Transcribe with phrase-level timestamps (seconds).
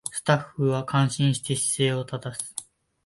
[0.09, 2.55] スタッフは感心して姿勢を正す